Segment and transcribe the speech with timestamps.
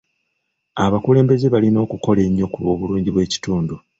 [0.85, 3.75] Abakulembeze balina okukola ennyo ku lw'obulungi bw'ekitundu.